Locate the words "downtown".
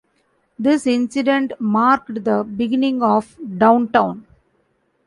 3.59-4.25